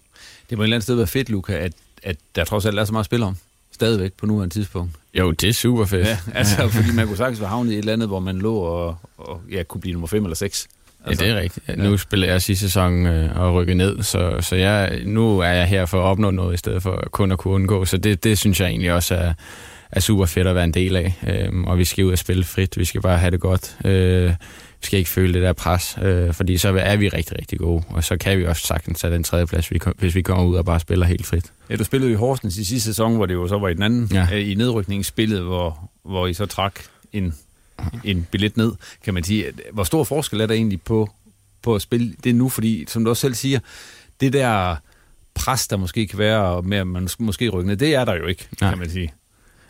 [0.49, 2.85] Det må et eller andet sted være fedt, Luca, at, at der trods alt er
[2.85, 3.37] så meget spil om
[3.71, 4.91] stadigvæk på nuværende tidspunkt.
[5.13, 6.07] Jo, det er super fedt.
[6.07, 8.55] Ja, altså, fordi man kunne sagtens være havnet i et eller andet, hvor man lå
[8.55, 10.67] og, og ja, kunne blive nummer 5 eller 6.
[11.05, 11.67] Altså, ja, det er rigtigt.
[11.67, 11.75] Ja.
[11.75, 15.67] Nu spiller jeg sidste sæson øh, og rykke ned, så, så jeg, nu er jeg
[15.67, 17.85] her for at opnå noget, i stedet for kun at kunne undgå.
[17.85, 19.33] Så det, det synes jeg egentlig også er,
[19.91, 21.13] er super fedt at være en del af.
[21.27, 22.77] Øhm, og vi skal ud og spille frit.
[22.77, 23.77] Vi skal bare have det godt.
[23.85, 24.29] Øh,
[24.81, 27.83] vi skal ikke føle det der pres, øh, fordi så er vi rigtig, rigtig gode.
[27.89, 30.65] Og så kan vi også sagtens tage den tredje plads, hvis vi kommer ud og
[30.65, 31.53] bare spiller helt frit.
[31.69, 33.83] Ja, du spillede i Horsens i sidste sæson, hvor det jo så var i den
[33.83, 34.27] anden, ja.
[34.33, 36.79] øh, i nedrykningsspillet, hvor, hvor I så trak
[37.13, 37.35] en
[38.03, 38.71] en billet ned,
[39.03, 39.45] kan man sige.
[39.71, 41.09] Hvor stor forskel er der egentlig på,
[41.61, 42.49] på at spille det nu?
[42.49, 43.59] Fordi, som du også selv siger,
[44.19, 44.75] det der
[45.33, 48.25] pres, der måske kan være med, at man måske rykker ned, det er der jo
[48.25, 48.69] ikke, ja.
[48.69, 49.13] kan man sige.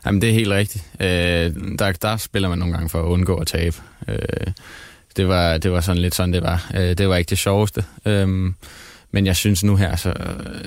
[0.06, 0.86] Jamen, det er helt rigtigt.
[1.00, 3.76] Øh, der, der spiller man nogle gange for at undgå at tabe.
[4.08, 4.18] Øh,
[5.18, 6.72] det, var, det var sådan lidt sådan, det var.
[6.76, 7.86] Øh, det var ikke det sjoveste.
[8.06, 8.54] Øh,
[9.16, 10.14] men jeg synes nu her, så,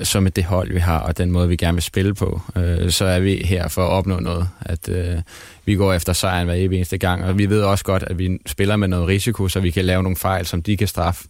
[0.03, 2.89] så med det hold, vi har, og den måde, vi gerne vil spille på, øh,
[2.89, 4.47] så er vi her for at opnå noget.
[4.61, 5.15] At øh,
[5.65, 8.75] vi går efter sejren hver eneste gang, og vi ved også godt, at vi spiller
[8.75, 11.27] med noget risiko, så vi kan lave nogle fejl, som de kan straffe.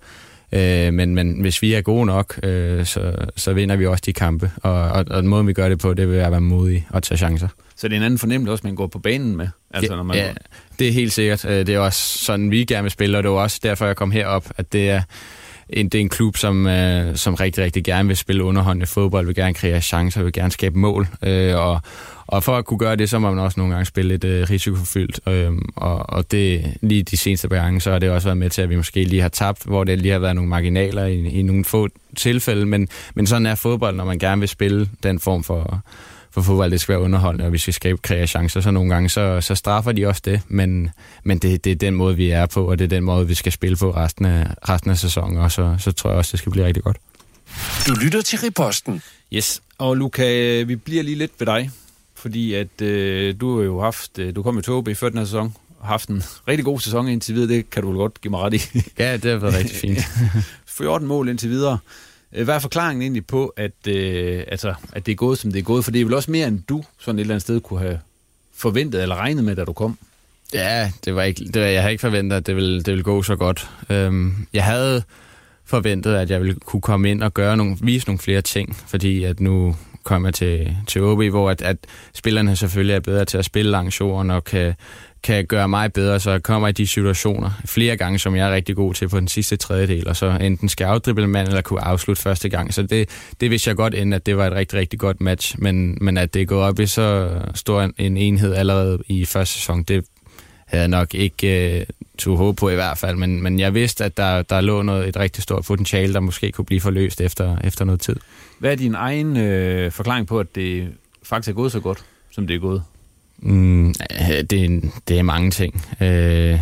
[0.52, 4.14] Øh, men, men hvis vi er gode nok, øh, så, så vinder vi også de
[4.14, 4.52] kampe.
[4.64, 6.88] Og, og, og den måde, vi gør det på, det vil være at være modige
[6.90, 7.48] og tage chancer.
[7.76, 9.48] Så det er en anden fornemmelse også, man går på banen med?
[9.72, 10.34] Altså, ja, når man ja,
[10.80, 11.46] det er helt sikkert.
[11.46, 13.96] Øh, det er også sådan, vi gerne vil spille, og det er også derfor, jeg
[13.96, 15.02] kom herop, at det er
[15.70, 19.26] en, det er en klub, som, øh, som rigtig, rigtig gerne vil spille underholdende fodbold,
[19.26, 21.08] vil gerne kreere chancer, vil gerne skabe mål.
[21.24, 21.82] Øh, og,
[22.28, 24.50] og for at kunne gøre det, så må man også nogle gange spille lidt øh,
[24.50, 25.20] risikofyldt.
[25.28, 28.62] Øh, og, og det lige de seneste gange, så har det også været med til,
[28.62, 31.42] at vi måske lige har tabt, hvor det lige har været nogle marginaler i, i
[31.42, 32.66] nogle få tilfælde.
[32.66, 35.82] Men, men sådan er fodbold, når man gerne vil spille den form for
[36.44, 39.10] for fodbold, det skal være underholdende, og vi skal skabe kreative chancer, så nogle gange,
[39.10, 40.90] så, så straffer de også det, men,
[41.24, 43.34] men det, det er den måde, vi er på, og det er den måde, vi
[43.34, 46.40] skal spille på resten af, resten af sæsonen, og så, så tror jeg også, det
[46.40, 46.98] skal blive rigtig godt.
[47.88, 49.02] Du lytter til Riposten.
[49.34, 51.72] Yes, og Luca, vi bliver lige lidt ved dig,
[52.16, 55.18] fordi at øh, du har jo haft, øh, du kom i Tobe i før den
[55.18, 58.40] her sæson, haft en rigtig god sæson indtil videre, det kan du godt give mig
[58.40, 58.82] ret i.
[59.00, 60.00] ja, det har været rigtig fint.
[60.66, 61.78] 14 mål indtil videre.
[62.34, 65.60] Øh, hvad er forklaringen egentlig på, at, øh, altså, at det er gået, som det
[65.60, 65.84] er gået?
[65.84, 68.00] For det er vel også mere, end du sådan et eller andet sted kunne have
[68.56, 69.98] forventet eller regnet med, da du kom?
[70.54, 73.04] Ja, det var ikke, det var, jeg havde ikke forventet, at det ville, det ville
[73.04, 73.70] gå så godt.
[73.90, 75.04] Øhm, jeg havde
[75.66, 79.24] forventet, at jeg ville kunne komme ind og gøre nogle, vise nogle flere ting, fordi
[79.24, 79.76] at nu
[80.10, 81.78] kom jeg til, til OB, hvor at, at
[82.14, 84.76] spillerne selvfølgelig er bedre til at spille langs jorden og kan
[85.24, 88.54] kan gøre mig bedre, så jeg kommer i de situationer flere gange, som jeg er
[88.54, 91.82] rigtig god til på den sidste tredjedel, og så enten skal afdrible mand eller kunne
[91.82, 92.74] afslutte første gang.
[92.74, 93.10] Så det,
[93.42, 96.18] det vidste jeg godt inden, at det var et rigtig, rigtig godt match, men, men
[96.18, 100.06] at det går op i så stor en, enhed allerede i første sæson, det
[100.68, 101.86] havde jeg nok ikke øh,
[102.18, 105.08] tog håb på i hvert fald, men, men jeg vidste, at der, der lå noget,
[105.08, 108.16] et rigtig stort potentiale, der måske kunne blive forløst efter, efter noget tid.
[108.60, 110.94] Hvad er din egen øh, forklaring på, at det
[111.24, 112.84] faktisk er gået så godt, som det er gået?
[113.38, 113.94] Mm,
[114.50, 115.86] det, det er mange ting.
[116.02, 116.60] Øh,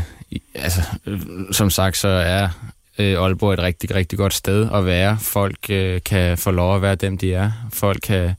[0.55, 2.49] altså, øh, som sagt, så er
[2.99, 5.17] øh, Aalborg et rigtig, rigtig godt sted at være.
[5.19, 7.51] Folk øh, kan få lov at være dem, de er.
[7.73, 8.33] Folk kan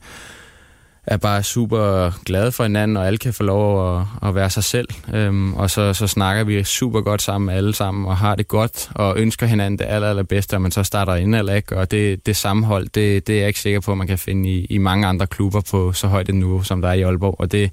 [1.05, 4.63] er bare super glade for hinanden, og alle kan få lov at, at være sig
[4.63, 4.87] selv.
[5.13, 8.89] Øhm, og så, så snakker vi super godt sammen alle sammen, og har det godt,
[8.95, 11.77] og ønsker hinanden det aller, allerbedste, og man så starter ind eller ikke.
[11.77, 14.49] Og det, det sammenhold, det, det er jeg ikke sikker på, at man kan finde
[14.49, 17.35] i, i mange andre klubber på så højt et niveau, som der er i Aalborg.
[17.39, 17.71] Og det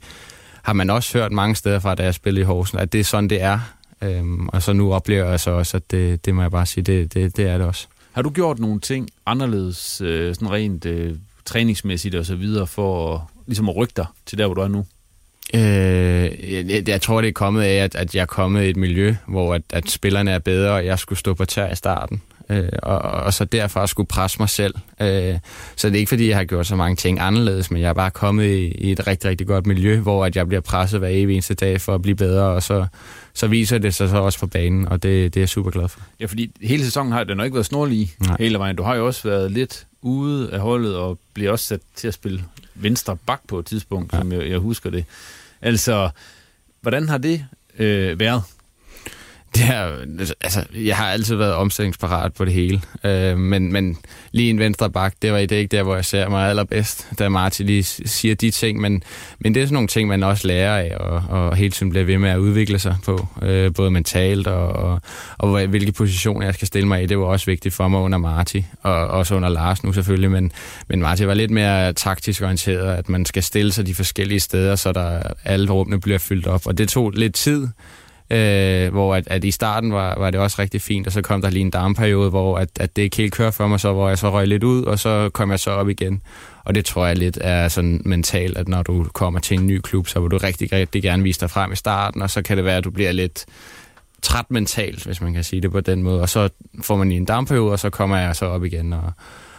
[0.63, 3.05] har man også hørt mange steder fra, da jeg spillede i Horsen, at det er
[3.05, 3.59] sådan, det er.
[4.03, 6.85] Øhm, og så nu oplever jeg så også, at det, det må jeg bare sige,
[6.85, 7.87] det, det, det er det også.
[8.13, 11.15] Har du gjort nogle ting anderledes, øh, sådan rent øh,
[11.47, 14.69] træningsmæssigt og så videre, for at, ligesom at rykke dig til der, hvor du er
[14.69, 14.87] nu?
[15.55, 18.77] Øh, jeg, jeg tror, det er kommet af, at, at jeg er kommet i et
[18.77, 22.23] miljø, hvor at, at spillerne er bedre, og jeg skulle stå på tær i starten.
[22.51, 24.75] Øh, og, og så derfra skulle presse mig selv.
[25.01, 25.39] Øh,
[25.77, 27.93] så det er ikke, fordi jeg har gjort så mange ting anderledes, men jeg er
[27.93, 31.09] bare kommet i, i et rigtig, rigtig godt miljø, hvor at jeg bliver presset hver
[31.09, 32.87] evig eneste dag for at blive bedre, og så,
[33.35, 35.89] så viser det sig så også på banen, og det, det er jeg super glad
[35.89, 36.01] for.
[36.21, 38.77] Ja, fordi hele sæsonen har den har ikke været snorlig hele vejen.
[38.77, 42.15] Du har jo også været lidt ude af holdet, og bliver også sat til at
[42.15, 44.19] spille venstre bak på et tidspunkt, ja.
[44.19, 45.05] som jeg, jeg husker det.
[45.63, 46.11] Altså,
[46.81, 47.45] hvordan har det
[47.79, 48.43] øh, været?
[49.57, 49.91] Det er,
[50.41, 53.97] altså, jeg har altid været omstillingsparat på det hele, øh, men, men
[54.33, 57.29] lige en venstre bak, det var det ikke der, hvor jeg ser mig allerbedst, da
[57.29, 59.03] Martin lige siger de ting, men,
[59.39, 62.05] men det er sådan nogle ting, man også lærer af, og, og hele tiden bliver
[62.05, 65.01] ved med at udvikle sig på, øh, både mentalt og, og,
[65.39, 68.19] og hvilke positioner jeg skal stille mig i, det var også vigtigt for mig under
[68.19, 70.53] Marti, og også under Lars nu selvfølgelig, men,
[70.89, 74.77] men Marti var lidt mere taktisk orienteret, at man skal stille sig de forskellige steder,
[74.77, 77.69] så der alle rummene bliver fyldt op, og det tog lidt tid,
[78.31, 81.43] Øh, hvor at, at i starten var, var det også rigtig fint, og så kom
[81.43, 84.09] der lige en darmperiode, hvor at, at det ikke helt kørte for mig, så hvor
[84.09, 86.23] jeg så røg lidt ud, og så kom jeg så op igen.
[86.65, 89.81] Og det tror jeg lidt er sådan mentalt, at når du kommer til en ny
[89.81, 92.57] klub, så vil du rigtig, rigtig gerne vise dig frem i starten, og så kan
[92.57, 93.47] det være, at du bliver lidt
[94.23, 96.21] træt mentalt, hvis man kan sige det på den måde.
[96.21, 96.49] Og så
[96.83, 98.93] får man lige en darmperiode, og så kommer jeg så op igen.
[98.93, 99.13] Og,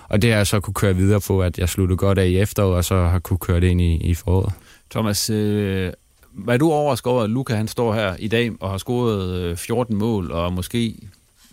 [0.09, 2.37] og det har jeg så kunne køre videre på, at jeg sluttede godt af i
[2.37, 4.53] efteråret, og så har kunne køre det ind i, i foråret.
[4.91, 5.93] Thomas, øh,
[6.39, 9.57] var du overrasket over, at Luca han står her i dag og har scoret øh,
[9.57, 10.95] 14 mål, og måske,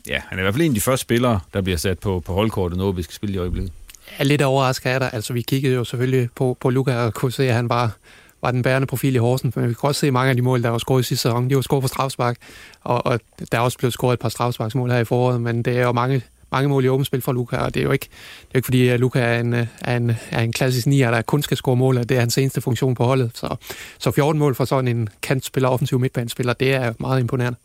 [0.08, 2.20] ja, han er i hvert fald en af de første spillere, der bliver sat på,
[2.20, 3.72] på holdkortet, når vi skal spille i øjeblikket.
[4.18, 5.10] Ja, lidt overrasket er der.
[5.10, 7.96] Altså, vi kiggede jo selvfølgelig på, på Luca og kunne se, at han var,
[8.42, 10.62] var den bærende profil i Horsen, men vi kunne også se mange af de mål,
[10.62, 11.50] der var scoret i sidste sæson.
[11.50, 12.36] De var scoret på strafspark,
[12.82, 13.20] og, og
[13.52, 15.92] der er også blevet scoret et par strafsparksmål her i foråret, men det er jo
[15.92, 16.22] mange,
[16.54, 18.08] mange mål i åbent spil for Luca, og det er jo ikke,
[18.40, 21.22] det er ikke fordi, at Luca er en, er en, er en klassisk nier, der
[21.22, 23.30] kun skal score mål, og det er hans eneste funktion på holdet.
[23.34, 23.56] Så,
[23.98, 27.58] så 14 mål for sådan en kantspiller, offensiv midtbanespiller, det er meget imponerende.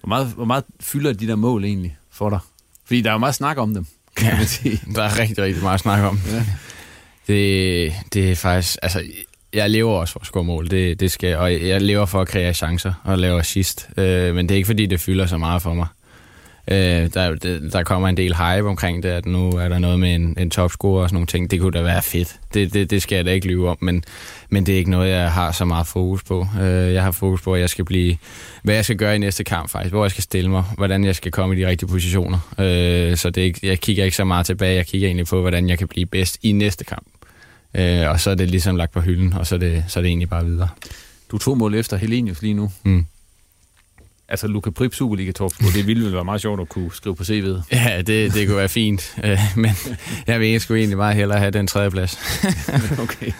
[0.00, 2.38] Hvor meget, hvor meget fylder de der mål egentlig for dig?
[2.84, 4.80] Fordi der er jo meget snak om dem, kan ja, man sige.
[4.94, 6.20] der er rigtig, rigtig meget snak om.
[6.32, 6.44] Ja.
[7.26, 9.02] Det, det er faktisk, altså,
[9.52, 12.28] jeg lever også for at score mål, det, det skal, og jeg lever for at
[12.28, 15.62] kreere chancer og lave assist, øh, men det er ikke fordi, det fylder så meget
[15.62, 15.86] for mig.
[16.68, 17.34] Øh, der,
[17.72, 20.50] der kommer en del hype omkring det, at nu er der noget med en, en
[20.50, 21.50] topscorer og sådan nogle ting.
[21.50, 22.36] Det kunne da være fedt.
[22.54, 24.04] Det, det, det skal jeg da ikke lyve om, men,
[24.50, 26.46] men det er ikke noget, jeg har så meget fokus på.
[26.60, 28.16] Øh, jeg har fokus på, at jeg skal blive,
[28.62, 31.16] hvad jeg skal gøre i næste kamp faktisk, hvor jeg skal stille mig, hvordan jeg
[31.16, 32.38] skal komme i de rigtige positioner.
[32.58, 35.40] Øh, så det er ikke, jeg kigger ikke så meget tilbage, jeg kigger egentlig på,
[35.40, 37.06] hvordan jeg kan blive bedst i næste kamp.
[37.74, 40.02] Øh, og så er det ligesom lagt på hylden, og så er det, så er
[40.02, 40.68] det egentlig bare videre.
[41.30, 42.70] Du to mål efter Helenius lige nu.
[42.82, 43.06] Mm
[44.32, 47.22] altså Luka Prip Superliga topscorer, det ville vel være meget sjovt at kunne skrive på
[47.22, 47.62] CV'et.
[47.72, 49.70] Ja, det, det kunne være fint, øh, men
[50.26, 52.18] jeg vil ikke egentlig meget hellere have den tredje plads.
[53.04, 53.32] okay.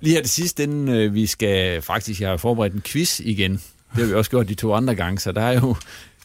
[0.00, 3.52] Lige her til sidst, inden øh, vi skal faktisk, jeg har forberedt en quiz igen.
[3.52, 3.60] Det
[3.94, 5.76] har vi også gjort de to andre gange, så der er jo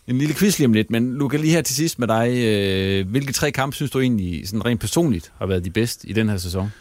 [0.07, 0.91] en lille quiz lige om lidt.
[0.91, 2.31] Men Luca, lige her til sidst med dig.
[2.37, 6.13] Øh, hvilke tre kampe synes du egentlig sådan rent personligt har været de bedste i
[6.13, 6.71] den her sæson?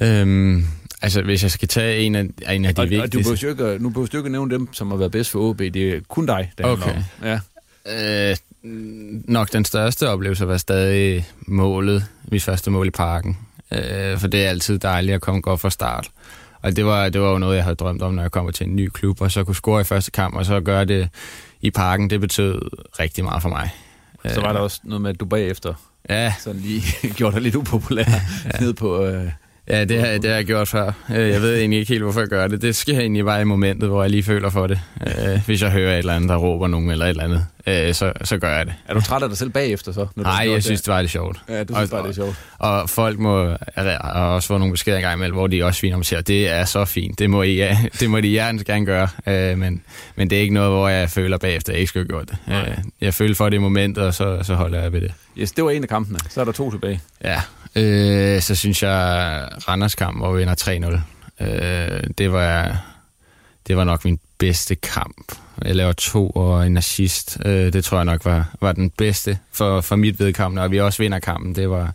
[0.00, 0.66] Øhm,
[1.04, 3.32] Altså, hvis jeg skal tage en af, en af de og, vigtigste...
[3.32, 5.40] Og du behøver ikke, nu behøver du ikke nævne dem, som har været bedst for
[5.40, 5.58] OB.
[5.58, 6.94] Det er kun dig, der okay.
[7.22, 7.40] Ja.
[8.30, 8.36] Øh,
[9.24, 13.38] nok den største oplevelse var stadig målet, mit første mål i parken.
[13.72, 16.10] Øh, for det er altid dejligt at komme godt fra start.
[16.62, 18.66] Og det var, det var jo noget, jeg havde drømt om, når jeg kommer til
[18.66, 21.08] en ny klub, og så kunne score i første kamp, og så gøre det
[21.60, 22.60] i parken, det betød
[23.00, 23.70] rigtig meget for mig.
[24.34, 25.74] Så var der også noget med, at du bagefter
[26.10, 26.34] ja.
[26.40, 26.82] sådan lige
[27.16, 28.04] gjorde dig lidt upopulær
[28.54, 28.60] ja.
[28.60, 29.04] ned på...
[29.04, 29.30] Øh
[29.68, 30.92] Ja, det har, det har jeg gjort før.
[31.10, 32.62] Øh, jeg ved egentlig ikke helt, hvorfor jeg gør det.
[32.62, 34.80] Det sker egentlig bare i momentet, hvor jeg lige føler for det.
[35.06, 37.94] Øh, hvis jeg hører et eller andet, der råber nogen eller et eller andet, øh,
[37.94, 38.74] så, så gør jeg det.
[38.88, 40.06] Er du træt af dig selv bagefter så?
[40.16, 41.40] Nej, jeg synes, det var det sjovt.
[41.48, 42.36] Ja, du synes bare, det er sjovt.
[42.58, 43.56] Og, og folk må
[44.00, 46.64] og også få nogle beskeder engang imellem, hvor de også fint om siger, det er
[46.64, 49.08] så fint, det må, I, ja, det må de hjertens gerne gøre.
[49.56, 49.82] men,
[50.16, 52.30] men det er ikke noget, hvor jeg føler bagefter, at jeg ikke skulle have gjort
[52.30, 52.84] det.
[53.00, 55.12] jeg føler for det i momentet, og så, så holder jeg ved det.
[55.38, 56.18] Yes, det var en af kampene.
[56.30, 57.00] Så er der to tilbage.
[57.24, 57.40] Ja,
[57.76, 58.92] Øh, så synes jeg,
[59.68, 61.00] Randers kamp, hvor vi vinder
[61.40, 62.84] 3-0, øh, det, var,
[63.66, 65.32] det var nok min bedste kamp.
[65.64, 67.38] Jeg laver to og en assist.
[67.44, 70.62] Øh, det tror jeg nok var, var den bedste for, for mit vedkommende.
[70.62, 71.54] Og vi også vinder kampen.
[71.54, 71.94] Det var,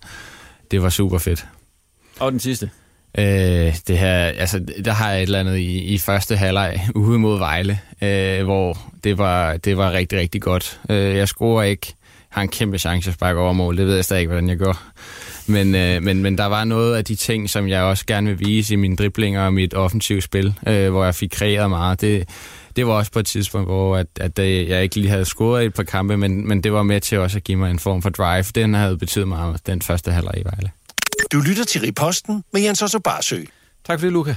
[0.71, 1.45] det var super fedt.
[2.19, 2.69] Og den sidste?
[3.17, 7.19] Øh, det her, altså, der har jeg et eller andet i, i første halvleg ude
[7.19, 10.79] mod Vejle, øh, hvor det var, det var rigtig, rigtig godt.
[10.89, 11.93] Øh, jeg scorer ikke,
[12.29, 14.57] har en kæmpe chance at sparke over mål, det ved jeg stadig ikke, hvordan jeg
[14.57, 14.91] gør.
[15.47, 18.39] Men, øh, men, men der var noget af de ting, som jeg også gerne vil
[18.39, 22.01] vise i mine driblinger og mit offensive spil, øh, hvor jeg fik kreeret meget.
[22.01, 22.29] Det,
[22.75, 25.65] det var også på et tidspunkt, hvor at, at jeg ikke lige havde scoret i
[25.65, 28.01] et par kampe, men, men det var med til også at give mig en form
[28.01, 28.45] for drive.
[28.55, 30.71] Den havde betydet meget, den første halvleg i Vejle.
[31.31, 33.43] Du lytter til Riposten med Jens Otto Barsø.
[33.85, 34.35] Tak for det, Luca.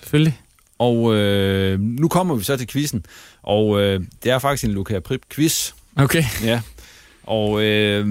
[0.00, 0.40] Selvfølgelig.
[0.78, 3.04] Og øh, nu kommer vi så til quizzen.
[3.42, 5.72] Og øh, det er faktisk en Luca Prip-quiz.
[5.96, 6.24] Okay.
[6.42, 6.60] Ja.
[7.26, 8.06] Og øh,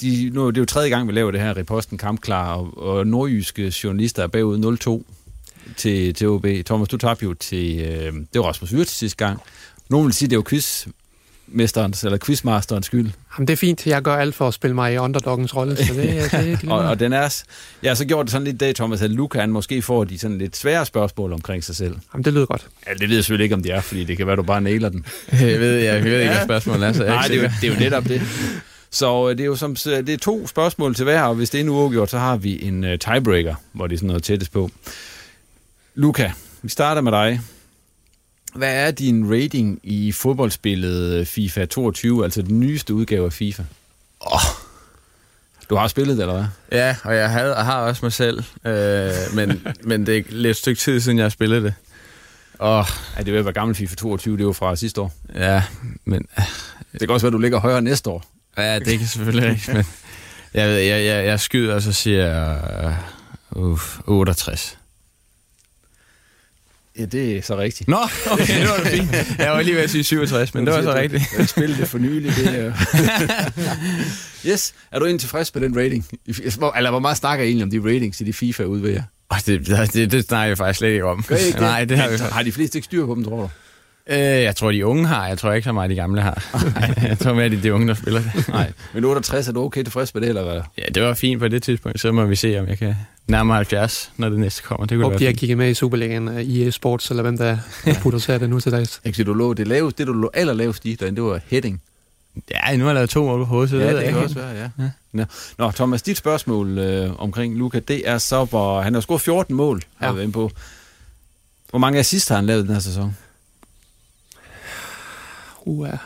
[0.00, 3.06] de, nu, det er jo tredje gang, vi laver det her Reposten Kampklar, og, og
[3.06, 5.12] nordjyske journalister er bagud 0-2
[5.76, 6.46] til, til OB.
[6.66, 7.80] Thomas, du tabte jo til...
[7.80, 9.40] Øh, det var Rasmus Vyrt sidste gang.
[9.90, 10.86] Nogle vil sige, det var quiz
[11.54, 13.10] mesterens eller quizmasterens skyld.
[13.36, 13.86] Jamen, det er fint.
[13.86, 16.72] Jeg gør alt for at spille mig i underdoggens rolle, så det, det er ikke
[16.72, 17.42] og, og den er...
[17.82, 20.18] Jeg har så gjort det sådan lidt dag, Thomas, at Luca han måske får de
[20.18, 21.96] sådan lidt svære spørgsmål omkring sig selv.
[22.12, 22.66] Jamen, det lyder godt.
[22.86, 24.60] Ja, det ved jeg selvfølgelig ikke, om det er, fordi det kan være, du bare
[24.60, 25.06] nailer den.
[25.32, 27.68] jeg ved, jeg, jeg ved ikke, hvad spørgsmålet er, så Nej, det er, jo, det
[27.68, 28.22] er jo netop det.
[28.90, 31.60] Så øh, det er jo som, det er to spørgsmål til hver, og hvis det
[31.60, 34.52] er nu uafgjort, så har vi en uh, tiebreaker, hvor det er sådan noget tættest
[34.52, 34.70] på.
[35.94, 37.40] Luca, vi starter med dig.
[38.54, 43.62] Hvad er din rating i fodboldspillet FIFA 22, altså den nyeste udgave af FIFA?
[44.20, 44.40] Oh.
[45.70, 46.78] Du har spillet det, eller hvad?
[46.78, 50.50] Ja, og jeg, havde, og har også mig selv, øh, men, men det er lidt
[50.50, 51.74] et stykke tid siden, jeg har spillet det.
[52.58, 52.86] Og,
[53.16, 55.12] ja, det vil være gammel FIFA 22, det var fra sidste år.
[55.34, 55.62] Ja,
[56.04, 56.26] men...
[56.92, 58.24] Det kan også være, du ligger højere næste år.
[58.56, 59.84] Ja, det kan selvfølgelig ikke, men
[60.54, 62.96] jeg, jeg, jeg, jeg skyder, og så siger jeg
[63.50, 64.78] uh, 68.
[66.98, 67.88] Ja, det er så rigtigt.
[67.88, 67.98] Nå,
[68.30, 69.38] okay, det var det fint.
[69.38, 71.22] Jeg var lige ved at sige 67, men det var så rigtigt.
[71.38, 72.32] Jeg spillede det for nylig.
[72.36, 72.72] Det er...
[74.50, 76.06] yes, er du egentlig tilfreds med den rating?
[76.76, 79.02] Eller hvor meget snakker I egentlig om de ratings i de FIFA udvælger?
[79.30, 81.24] Oh, det, det, det snakker jeg faktisk slet ikke om.
[81.28, 83.40] Gør I ikke Nej, det har vi Har de fleste ikke styr på dem, tror
[83.40, 83.50] du?
[84.10, 85.28] Øh, jeg tror, de unge har.
[85.28, 86.44] Jeg tror ikke så meget, de gamle har.
[87.08, 88.48] jeg tror mere, det er de unge, der spiller det.
[88.48, 90.60] Nej, men 68, er du okay tilfreds med det, eller hvad?
[90.78, 92.00] Ja, det var fint på det tidspunkt.
[92.00, 92.94] Så må vi se, om jeg kan
[93.28, 94.86] nærme 70, når det næste kommer.
[94.86, 97.58] Det kunne Håber, de har kigget med i Superligaen i Sports, eller hvem der
[98.02, 99.00] producerer det nu til dags.
[99.04, 101.82] Ikke du lå det laveste, det du lå allerlavest i, det var heading.
[102.50, 104.22] Ja, nu har jeg lavet to mål på hovedet, så ja, det, det kan kan
[104.22, 104.70] også være, ja.
[104.78, 104.90] ja.
[105.12, 105.24] Nå.
[105.58, 109.54] Nå, Thomas, dit spørgsmål øh, omkring Luca, det er så, hvor han har scoret 14
[109.54, 110.12] mål, har ja.
[110.12, 110.50] været på.
[111.70, 113.16] Hvor mange assist har han lavet den her sæson?
[115.66, 115.96] Uh, ja.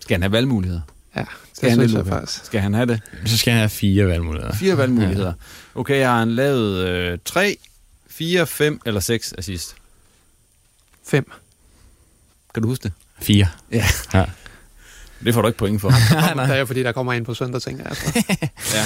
[0.00, 0.80] Skal han have valgmuligheder?
[1.16, 1.24] Ja,
[1.54, 2.44] skal han, det faktisk.
[2.44, 3.00] Skal han have det?
[3.26, 4.54] Så skal han have fire valgmuligheder.
[4.54, 5.32] Fire valgmuligheder.
[5.74, 7.56] Okay, har han lavet øh, 3,
[8.08, 9.76] 4, 5 eller 6 assist?
[11.06, 11.32] 5.
[12.54, 12.92] Kan du huske det?
[13.20, 13.46] 4.
[13.72, 13.84] Ja.
[14.14, 14.24] ja.
[15.24, 15.88] Det får du ikke point for.
[16.46, 17.90] det er fordi, der kommer ind på søndag, tænker jeg.
[17.90, 18.24] Altså.
[18.76, 18.84] ja.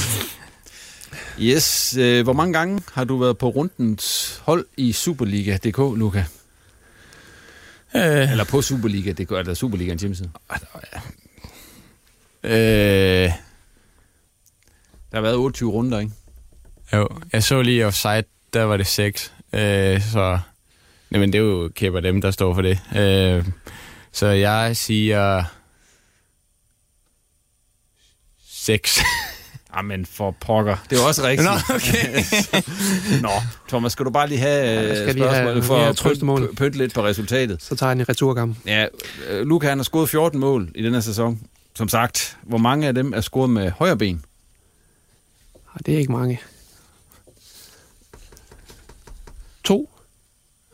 [1.40, 1.96] Yes.
[1.96, 6.24] Øh, hvor mange gange har du været på rundens hold i Superliga.dk, Luca?
[7.96, 8.30] Øh.
[8.30, 10.30] Eller på Superliga.dk, eller Superligaens hjemmeside?
[12.42, 13.30] Øh.
[15.10, 16.12] Der har været 28 runder, ikke?
[16.92, 19.32] Jo, jeg så lige offside, der var det 6.
[19.52, 20.38] Øh, så
[21.12, 22.80] jamen, det er jo kæber dem, der står for det.
[22.96, 23.46] Øh,
[24.12, 25.44] så jeg siger
[28.46, 29.00] 6.
[29.76, 30.76] Jamen for pokker.
[30.90, 31.48] Det er også rigtigt.
[31.48, 32.24] Nå, okay.
[33.26, 33.30] Nå,
[33.68, 36.94] Thomas, skal du bare lige have ja, skal spørgsmålet lige for at pynte, pynte lidt
[36.94, 37.62] på resultatet?
[37.62, 38.56] Så tager jeg en i returkamp.
[38.66, 38.86] Ja,
[39.30, 41.40] Luca han har scoret 14 mål i den her sæson.
[41.74, 44.24] Som sagt, hvor mange af dem er scoret med højre ben?
[45.86, 46.40] Det er ikke mange.
[49.64, 49.90] To.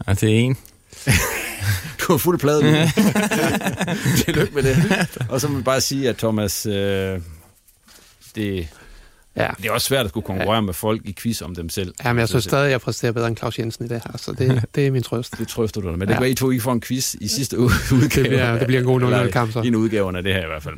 [0.06, 0.56] Ja, det er en.
[2.00, 2.88] du har fuld plade med
[4.24, 4.76] Tillykke med det.
[5.28, 7.20] Og så må vi bare sige, at Thomas, øh,
[8.34, 8.68] det,
[9.40, 9.50] ja.
[9.56, 10.60] det er også svært at skulle konkurrere ja.
[10.60, 11.94] med folk i quiz om dem selv.
[12.04, 14.18] Ja, men jeg synes stadig, at jeg præsterer bedre end Claus Jensen i det her,
[14.18, 15.38] så det, det er min trøst.
[15.38, 16.06] Det trøster du dig med.
[16.06, 18.36] Det kan være, I to ikke får en quiz i sidste udgave.
[18.36, 19.60] Ja, det bliver en god 0 kamp så.
[19.60, 20.76] En udgave af det her i hvert fald.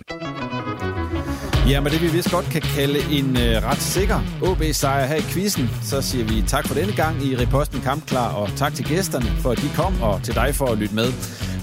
[1.68, 5.22] Ja, men det vi vist godt kan kalde en øh, ret sikker OB-sejr her i
[5.22, 9.27] quizzen, så siger vi tak for denne gang i Reposten Kampklar, og tak til gæsterne
[9.27, 11.12] for, at de kom, og til dig for at lytte med.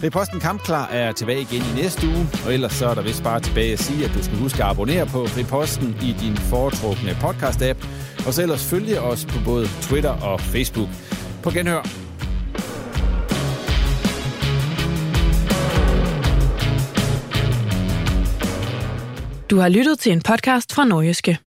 [0.03, 3.39] Reposten Kampklar er tilbage igen i næste uge, og ellers så er der vist bare
[3.39, 7.87] tilbage at sige, at du skal huske at abonnere på Reposten i din foretrukne podcast-app,
[8.27, 10.89] og så ellers følge os på både Twitter og Facebook.
[11.43, 11.81] På genhør.
[19.49, 21.48] Du har lyttet til en podcast fra Nordjyske.